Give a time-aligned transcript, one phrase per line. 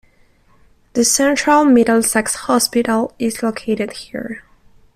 [0.93, 4.43] The Central Middlesex Hospital is located here.